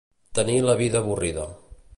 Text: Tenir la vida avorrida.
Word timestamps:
Tenir 0.39 0.55
la 0.69 0.75
vida 0.81 1.03
avorrida. 1.05 1.47